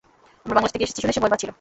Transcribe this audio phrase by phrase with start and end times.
[0.45, 1.49] আমরা বাংলাদেশ থেকে এসেছি শুনে সে ভয় পাচ্ছিলো।